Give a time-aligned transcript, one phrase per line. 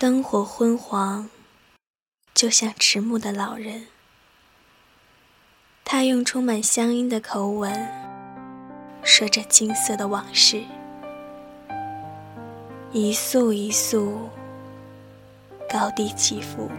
[0.00, 1.28] 灯火昏黄，
[2.32, 3.88] 就像迟暮的老人。
[5.84, 7.70] 他用充满乡音的口吻
[9.02, 10.62] 说着金色的往事，
[12.92, 14.30] 一宿一宿，
[15.68, 16.70] 高低起伏，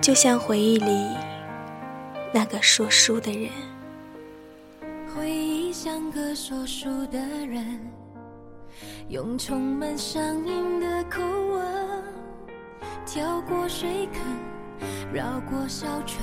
[0.00, 1.14] 就像回忆里
[2.32, 3.50] 那个说书的人。
[5.14, 8.01] 回忆像个说书的人。
[9.08, 12.04] 用充满乡音的口吻，
[13.04, 14.22] 跳过水坑，
[15.12, 16.18] 绕过小村，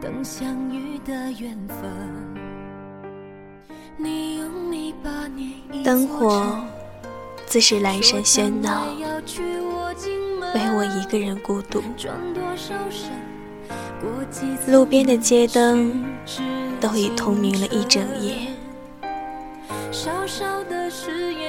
[0.00, 1.90] 等相遇的缘分。
[3.96, 6.58] 你用泥巴捏一灯火
[7.44, 8.86] 自是阑珊喧闹，
[10.54, 11.82] 唯我一个人孤独。
[14.66, 16.02] 路边的街灯
[16.80, 18.49] 都已通明了一整夜。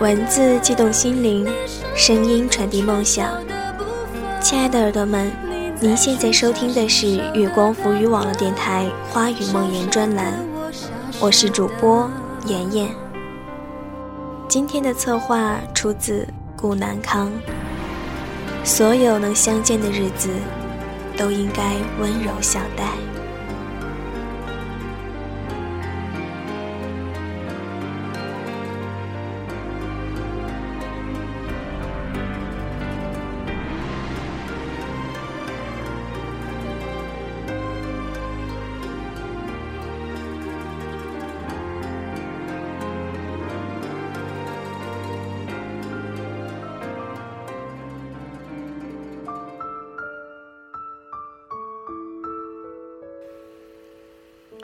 [0.00, 1.44] 文字激动心灵，
[1.96, 3.32] 声音传递梦想。
[4.40, 5.32] 亲爱的耳朵们，
[5.80, 10.34] 您现在收听的是月光浮语网络电台《花语梦言》专栏，
[11.18, 12.08] 我是主播
[12.46, 12.88] 妍妍。
[14.46, 16.24] 今天的策划出自
[16.56, 17.32] 顾南康。
[18.62, 20.28] 所有能相见的日子，
[21.16, 22.97] 都应该温柔相待。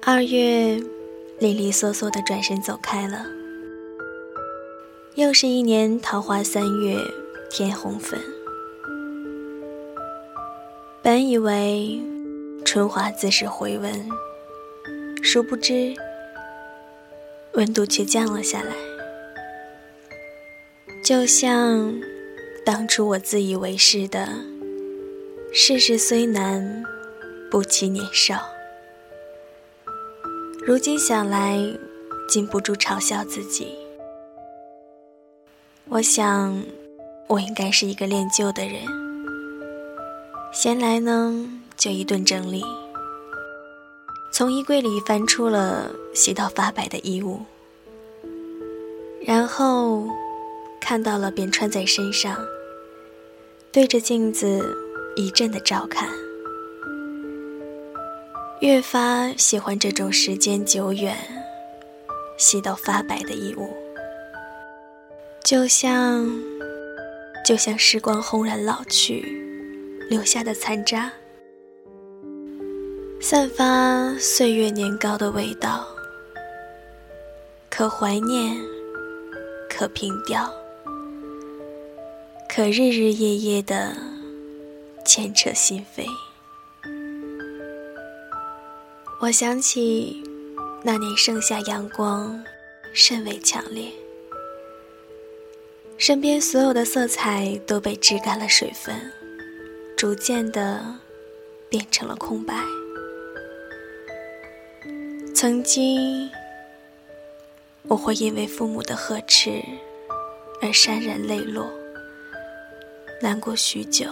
[0.06, 0.78] 二月，
[1.38, 3.25] 利利索索的转身走开了。
[5.15, 6.98] 又是一年桃花三月，
[7.50, 8.20] 天红粉。
[11.03, 11.98] 本以为
[12.66, 14.06] 春华自是回温，
[15.22, 15.94] 殊不知
[17.54, 18.75] 温度却降了下来。
[21.03, 21.98] 就像
[22.62, 24.28] 当初我自以为是的
[25.50, 26.84] “世事虽难，
[27.50, 28.38] 不欺年少”。
[30.66, 31.60] 如今想来，
[32.26, 33.76] 禁不住嘲笑自己。
[35.91, 36.58] 我想，
[37.28, 38.80] 我应该是一个恋旧的人。
[40.54, 42.64] 闲来呢，就一顿整理，
[44.32, 47.42] 从衣柜里翻出了洗到发白的衣物，
[49.20, 50.08] 然后
[50.81, 52.42] 看到了便穿在身上，
[53.70, 54.75] 对着镜子
[55.14, 56.08] 一阵的照看。
[58.64, 61.14] 越发喜欢这种时间久远、
[62.38, 63.69] 洗到发白的衣物，
[65.44, 66.26] 就像，
[67.44, 69.22] 就像时光轰然老去
[70.08, 71.12] 留下的残渣，
[73.20, 75.86] 散发岁月年糕的味道，
[77.69, 78.56] 可怀念，
[79.69, 80.50] 可凭吊，
[82.48, 83.94] 可日日夜夜的
[85.04, 86.06] 牵扯心扉。
[89.24, 90.22] 我想起
[90.82, 92.44] 那年盛夏，阳光
[92.92, 93.90] 甚为强烈，
[95.96, 98.94] 身边所有的色彩都被织干了水分，
[99.96, 100.84] 逐渐的
[101.70, 102.54] 变成了空白。
[105.34, 106.28] 曾经，
[107.84, 109.58] 我会因为父母的呵斥
[110.60, 111.72] 而潸然泪落，
[113.22, 114.04] 难过许久。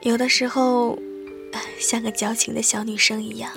[0.00, 0.98] 有的时候。
[1.78, 3.50] 像个矫情的小女生一样，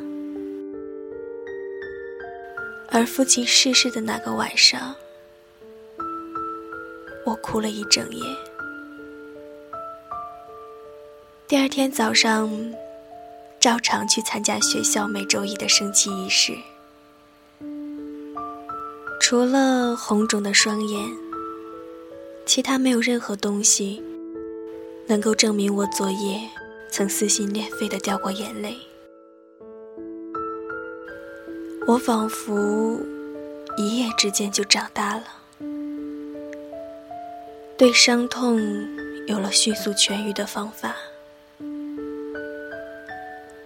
[2.90, 4.96] 而父亲逝世的那个晚上，
[7.26, 8.24] 我哭了一整夜。
[11.48, 12.50] 第二天早上，
[13.60, 16.56] 照常去参加学校每周一的升旗仪式，
[19.20, 21.10] 除了红肿的双眼，
[22.46, 24.02] 其他没有任何东西
[25.08, 26.40] 能够证明我昨夜。
[26.92, 28.78] 曾撕心裂肺的掉过眼泪，
[31.88, 33.00] 我仿佛
[33.78, 35.24] 一夜之间就长大了，
[37.78, 38.60] 对伤痛
[39.26, 40.94] 有了迅速痊愈的方法。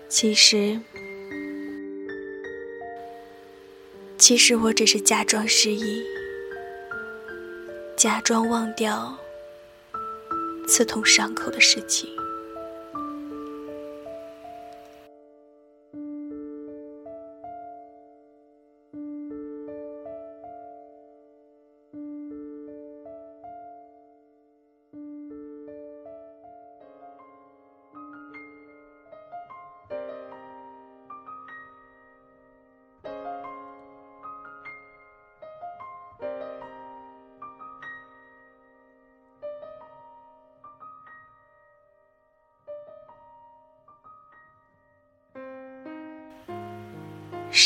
[0.07, 0.80] 其实，
[4.19, 6.04] 其实我只是假装失忆，
[7.98, 9.18] 假装忘掉
[10.68, 12.07] 刺痛伤口的事情。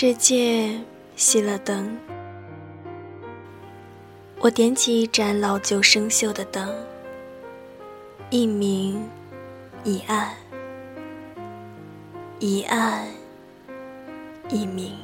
[0.02, 0.80] 世界
[1.18, 1.94] 熄了灯，
[4.40, 6.74] 我点起一盏老旧生锈的灯，
[8.30, 9.10] 一明
[9.84, 10.34] 一暗，
[12.40, 13.06] 一暗
[14.48, 14.98] 一明。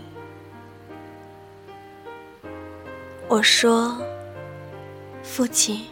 [3.28, 3.98] 我说
[5.22, 5.86] ：“父亲，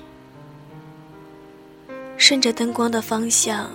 [2.15, 3.69] 顺着灯光的方向，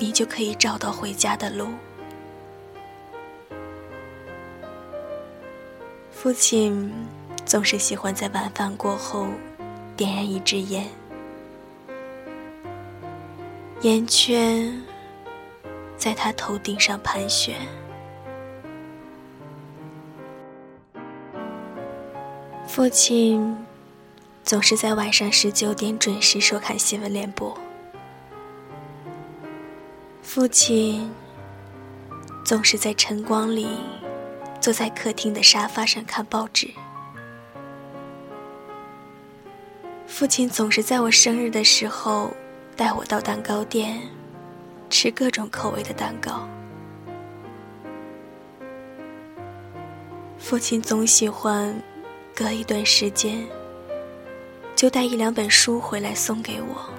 [0.00, 1.68] 你就可以找到回家的路。”
[6.20, 6.92] 父亲
[7.46, 9.28] 总是喜欢在晚饭过后
[9.96, 10.84] 点燃一支烟，
[13.82, 14.82] 烟圈
[15.96, 17.54] 在他头顶上盘旋。
[22.66, 23.56] 父亲
[24.42, 27.56] 总是在晚上十九点准时收看新闻联播。
[30.20, 31.08] 父亲
[32.44, 33.68] 总是在晨光里。
[34.60, 36.68] 坐在客厅的沙发上看报纸。
[40.06, 42.34] 父亲总是在我生日的时候
[42.76, 44.00] 带我到蛋糕店
[44.90, 46.48] 吃各种口味的蛋糕。
[50.38, 51.74] 父亲总喜欢
[52.34, 53.46] 隔一段时间
[54.74, 56.90] 就带一两本书回来送给我。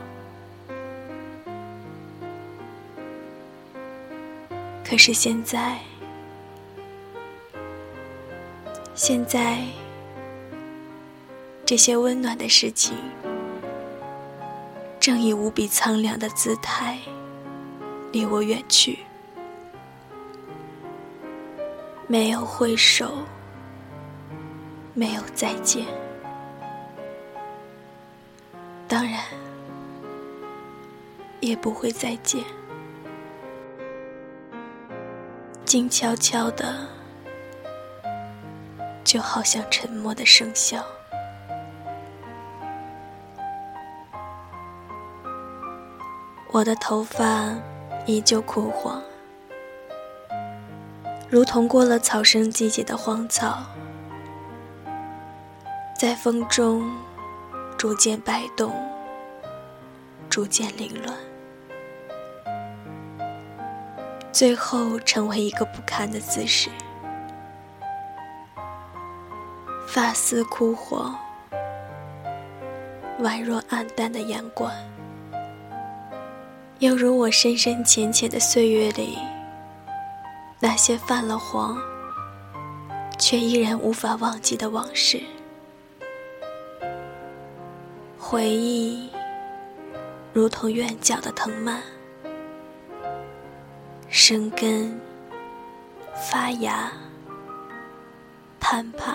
[4.86, 5.89] 可是现在。
[9.02, 9.64] 现在，
[11.66, 12.98] 这些温暖的事情，
[15.00, 17.00] 正以无比苍凉的姿态
[18.12, 19.00] 离我远去。
[22.08, 23.20] 没有挥手，
[24.94, 25.86] 没有再见，
[28.86, 29.24] 当然，
[31.40, 32.44] 也不会再见。
[35.64, 36.99] 静悄悄的。
[39.10, 40.86] 就好像沉默的生肖。
[46.52, 47.56] 我的头发
[48.06, 49.02] 依旧枯黄，
[51.28, 53.66] 如同过了草生季节的荒草，
[55.98, 56.96] 在风中
[57.80, 58.72] 逐渐摆动，
[60.30, 61.18] 逐渐凌乱，
[64.32, 66.70] 最后成为一个不堪的姿势。
[70.02, 71.14] 发丝枯黄，
[73.22, 74.72] 宛若暗淡的阳光，
[76.78, 79.18] 犹如我深深浅浅的岁月里
[80.62, 81.78] 那些泛了黄
[83.18, 85.22] 却依然无法忘记的往事。
[88.18, 89.12] 回忆
[90.32, 91.82] 如同院角的藤蔓，
[94.08, 94.98] 生根
[96.32, 96.90] 发芽，
[98.62, 99.14] 攀爬。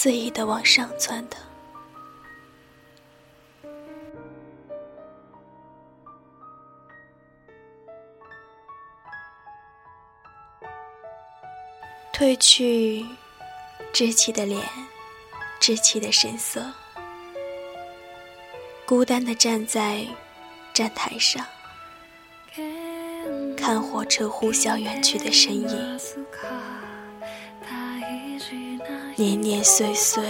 [0.00, 1.36] 肆意的往上窜的，
[12.12, 13.04] 褪去
[13.92, 14.62] 稚气的脸，
[15.58, 16.64] 稚气的神色，
[18.86, 20.06] 孤单的站在
[20.72, 21.44] 站台上，
[23.56, 25.98] 看火车呼啸远去的身影。
[29.18, 30.22] 年年岁岁，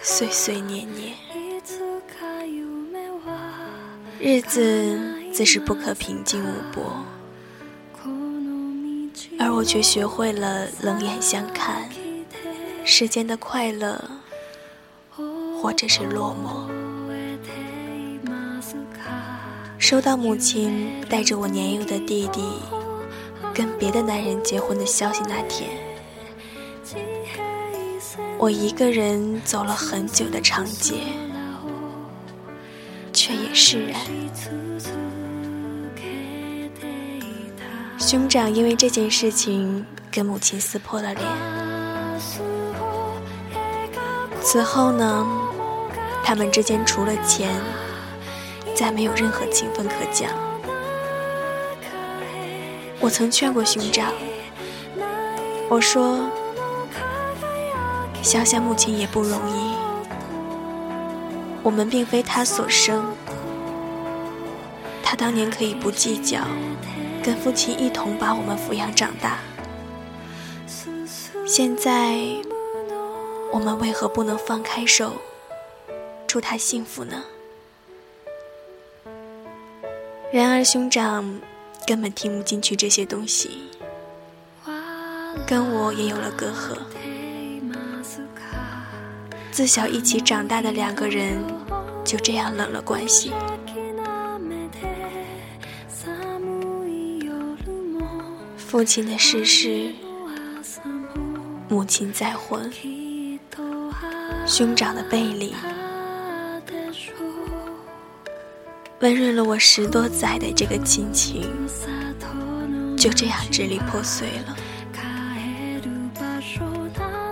[0.00, 1.12] 岁岁年年，
[4.20, 4.96] 日子
[5.32, 7.04] 自是不可平静无波，
[9.36, 11.88] 而我却学会了冷眼相看
[12.84, 14.00] 世间的快乐，
[15.60, 16.70] 或者是落寞。
[19.76, 22.44] 收到母亲带着我年幼的弟弟
[23.52, 25.68] 跟别的男人结婚的消息那天，
[28.44, 30.96] 我一个人走了很久的长街，
[33.10, 33.98] 却也释然。
[37.98, 39.82] 兄长因为这件事情
[40.12, 41.26] 跟母亲撕破了脸。
[44.42, 45.26] 此后呢，
[46.22, 47.50] 他们之间除了钱，
[48.74, 50.28] 再没有任何情分可讲。
[53.00, 54.12] 我曾劝过兄长，
[55.70, 56.28] 我说
[58.24, 59.74] ：“想想母亲也不容易，
[61.62, 63.04] 我们并非他所生，
[65.02, 66.40] 他当年可以不计较，
[67.22, 69.40] 跟父亲一同把我们抚养长大。
[71.46, 72.16] 现在，
[73.52, 75.12] 我们为何不能放开手，
[76.26, 77.22] 祝他幸福呢？”
[80.32, 81.38] 然而，兄长。
[81.86, 83.64] 根本听不进去这些东西，
[85.46, 86.78] 跟我也有了隔阂。
[89.54, 91.40] 自小一起长大的两个人，
[92.04, 93.30] 就这样冷了关系。
[98.56, 99.94] 父亲的逝世，
[101.68, 102.68] 母亲再婚，
[104.44, 105.54] 兄长的背离。
[109.02, 111.48] 温润了我十多载的这个亲情，
[112.96, 114.56] 就这样支离破碎了。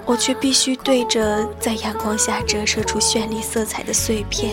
[0.05, 4.53] 我却必须对着在阳光下折射出绚丽色彩的碎片，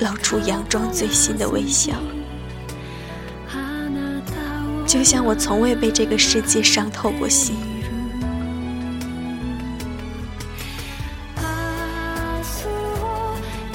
[0.00, 1.94] 露出佯装最新的微笑，
[4.86, 7.56] 就像我从未被这个世界伤透过心。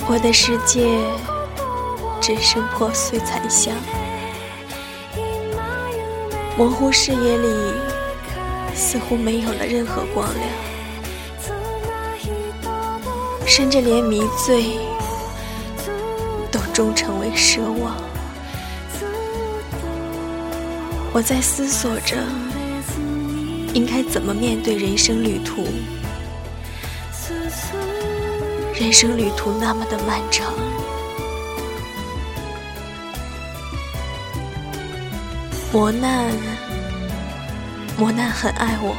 [0.10, 1.00] 我的世界
[2.22, 3.74] 只剩破碎残香，
[6.58, 7.48] 模糊视野里
[8.78, 10.48] 似乎没有了任何光亮，
[13.46, 14.78] 甚至连迷醉
[16.52, 17.98] 都终成为奢望。
[21.12, 22.18] 我在思索着，
[23.74, 25.66] 应该怎么面对人生旅途。
[28.76, 30.54] 人生旅途那么的漫长，
[35.74, 36.32] 磨难，
[37.98, 38.96] 磨难很爱我，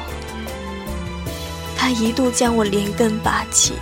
[1.77, 3.75] 他一度将我连根拔起，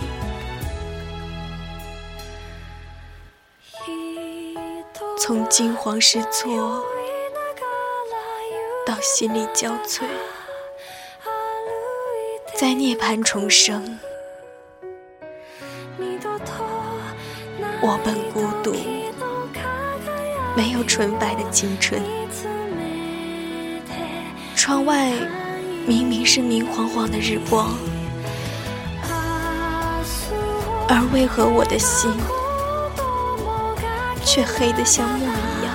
[5.19, 6.83] 从惊慌失措
[8.85, 10.03] 到心力交瘁，
[12.55, 13.97] 在涅槃重生。
[17.81, 18.75] 我本孤独，
[20.55, 21.99] 没有纯白的青春。
[24.67, 25.13] 窗外
[25.87, 27.73] 明明是明晃晃的日光，
[30.89, 32.11] 而为何我的心
[34.25, 35.73] 却黑得像墨一样？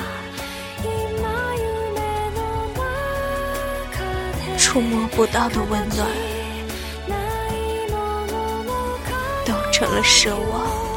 [4.58, 6.06] 触摸不到的温暖，
[9.46, 10.91] 都成了奢望。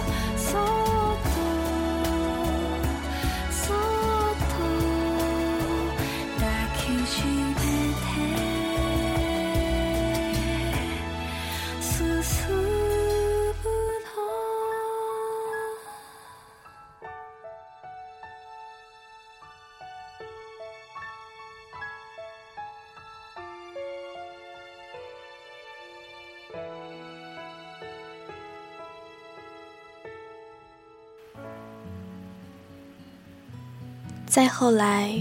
[34.36, 35.18] 再后来，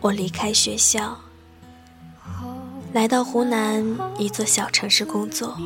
[0.00, 1.16] 我离开学校，
[2.92, 3.80] 来到湖南
[4.18, 5.56] 一座小城市工作。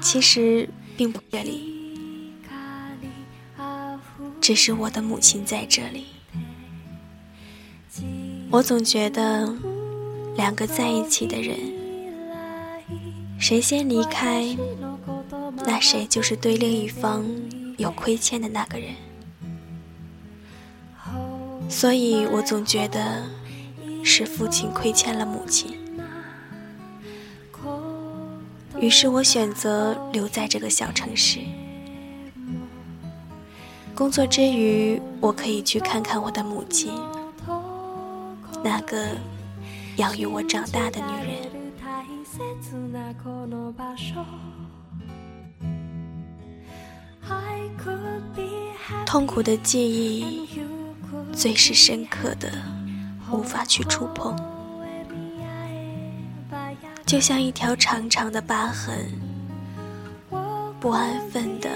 [0.00, 2.32] 其实并不这里，
[4.40, 6.06] 只是我的母亲在这里。
[8.50, 9.54] 我总觉得，
[10.34, 11.58] 两个在一起的人，
[13.38, 14.56] 谁先离开，
[15.66, 17.22] 那谁就是对另一方
[17.76, 18.94] 有亏欠的那个人。
[21.68, 23.22] 所以我总觉得
[24.02, 25.76] 是父亲亏欠了母亲，
[28.80, 31.40] 于是我选择留在这个小城市。
[33.94, 36.92] 工作之余，我可以去看看我的母亲，
[38.62, 39.08] 那个
[39.96, 41.48] 养育我长大的女人。
[49.04, 50.48] 痛苦的记忆。
[51.38, 52.50] 最是深刻的，
[53.30, 54.36] 无法去触碰，
[57.06, 59.08] 就像一条长长的疤痕，
[60.80, 61.70] 不安分的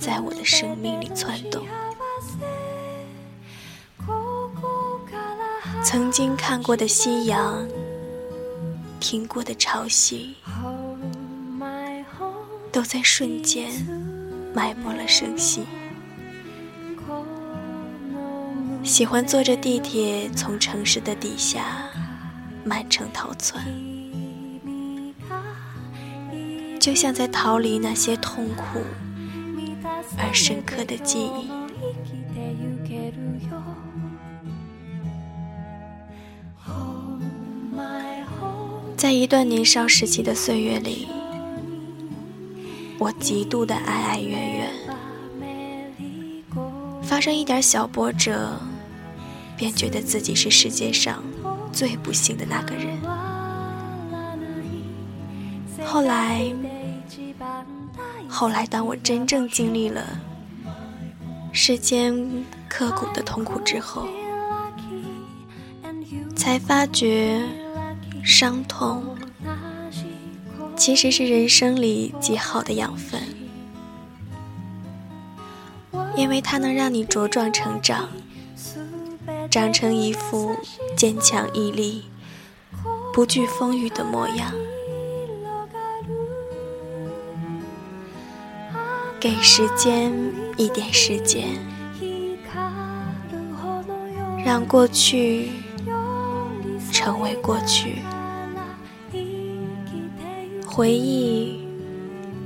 [0.00, 1.66] 在我的生命里窜动。
[5.82, 7.66] 曾经看过的夕阳，
[9.00, 10.34] 听过的潮汐，
[12.70, 13.72] 都在瞬间
[14.54, 15.64] 埋没了声息。
[18.82, 21.88] 喜欢坐着地铁从城市的底下
[22.64, 23.64] 满城逃窜，
[26.80, 28.80] 就像在逃离那些痛苦
[30.18, 31.50] 而深刻的记忆。
[38.96, 41.08] 在一段年少时期的岁月里，
[42.98, 44.70] 我极度的哀哀怨怨，
[47.02, 48.60] 发生一点小波折，
[49.60, 51.22] 便觉得自己是世界上
[51.70, 52.98] 最不幸的那个人。
[55.84, 56.50] 后来，
[58.26, 60.02] 后来，当我真正经历了
[61.52, 64.08] 世间刻骨的痛苦之后，
[66.34, 67.42] 才发觉。
[68.22, 69.16] 伤痛
[70.76, 73.18] 其实是人生里极好的养分，
[76.14, 78.10] 因为它能让你茁壮成长，
[79.50, 80.56] 长成一副
[80.96, 82.04] 坚强毅力、
[83.12, 84.52] 不惧风雨的模样。
[89.18, 90.12] 给时间
[90.56, 91.46] 一点时间，
[94.44, 95.50] 让过去。
[96.92, 98.02] 成为过去，
[100.66, 101.66] 回忆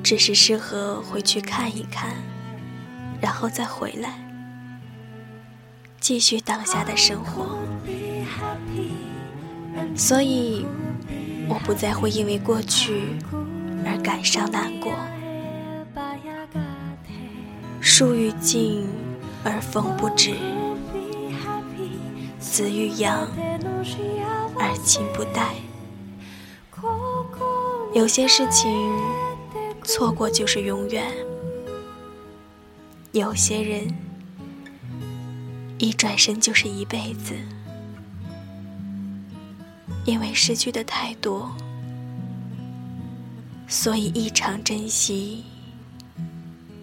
[0.03, 2.11] 只是适合回去看一看，
[3.21, 4.24] 然后再回来，
[6.05, 7.59] 继续当下的生活。
[9.97, 10.67] 所以，
[11.49, 13.01] 我不再会因为过去
[13.87, 14.93] 而感伤难过。
[17.81, 18.87] 树欲静
[19.43, 20.35] 而风不止，
[22.39, 23.27] 子欲养。
[24.57, 25.55] 而亲不待，
[27.95, 28.93] 有些事情
[29.83, 31.11] 错过就是永远，
[33.13, 33.89] 有些人
[35.79, 37.35] 一转身就是一辈子。
[40.05, 41.51] 因为失去的太多，
[43.67, 45.45] 所以异常珍惜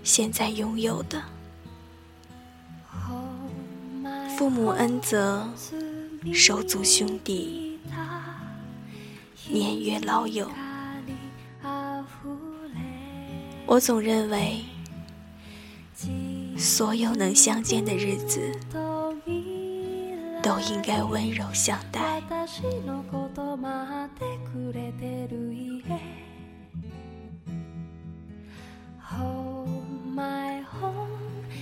[0.03, 1.21] 现在拥有的。
[4.37, 5.47] 父母恩泽。
[6.31, 7.79] 手足兄弟，
[9.49, 10.47] 年月老友，
[13.65, 14.63] 我总认为，
[16.61, 18.39] 所有能相见的日子，
[20.43, 22.21] 都应该温柔相待。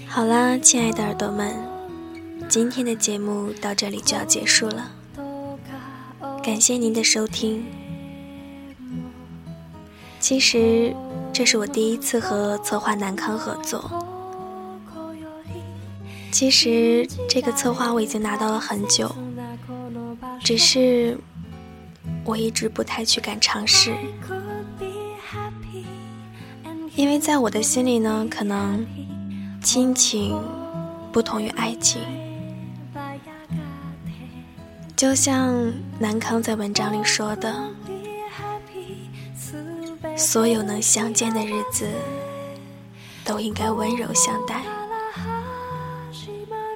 [0.06, 1.56] 好啦，亲爱的耳朵们。
[2.50, 4.92] 今天的节目到这里就要结束了，
[6.44, 7.66] 感谢您的收听。
[10.20, 10.94] 其实
[11.32, 14.09] 这是我第一次和策划南康合作。
[16.32, 19.14] 其实这个策划我已经拿到了很久，
[20.42, 21.18] 只是
[22.24, 23.94] 我一直不太去敢尝试，
[26.96, 28.86] 因为在我的心里呢，可能
[29.62, 30.40] 亲情
[31.12, 32.02] 不同于爱情。
[34.96, 37.70] 就像南康在文章里说的，
[40.16, 41.88] 所有能相见的日子，
[43.24, 44.62] 都应该温柔相待。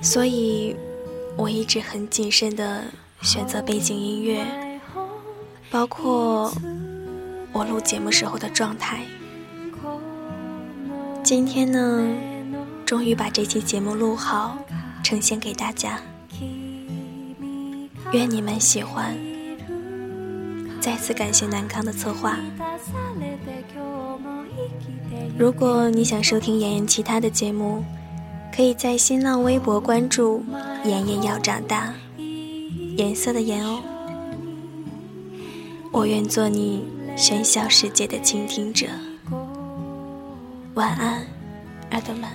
[0.03, 0.75] 所以，
[1.37, 2.83] 我一直很谨慎的
[3.21, 4.45] 选择背景音乐，
[5.71, 6.53] 包括
[7.53, 8.99] 我录节目时候的状态。
[11.23, 12.05] 今天呢，
[12.85, 14.57] 终于把这期节目录好，
[15.01, 15.99] 呈现给大家。
[18.11, 19.17] 愿你们喜欢。
[20.81, 22.37] 再次感谢南康的策划。
[25.39, 27.81] 如果你想收听妍妍其他的节目，
[28.55, 30.43] 可以在新浪微博关注
[30.85, 31.93] “妍妍要长大”，
[32.97, 33.81] 颜色的颜哦。
[35.91, 36.85] 我愿做你
[37.17, 38.87] 喧嚣世界的倾听者。
[40.75, 41.25] 晚安，
[41.91, 42.29] 耳朵们。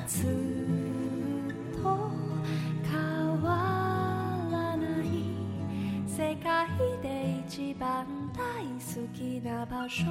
[7.58, 8.40] 一番大
[8.78, 10.06] 好きな場所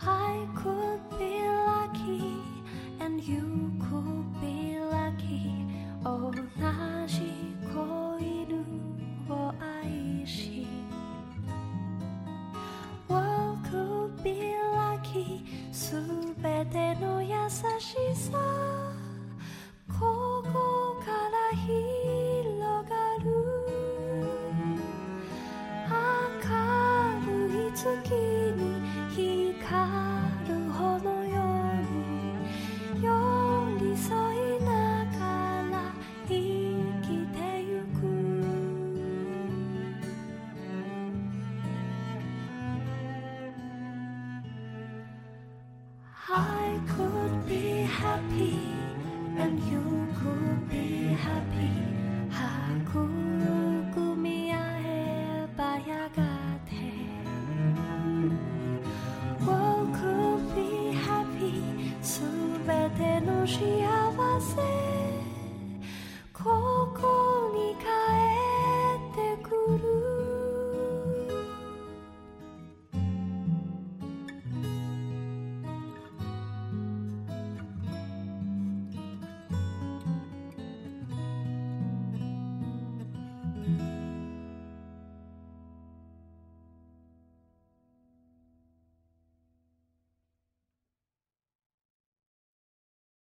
[0.00, 2.53] I could be lucky
[3.14, 5.52] and you could be lucky.
[6.04, 7.20] Oh, 同じ
[7.72, 8.13] こと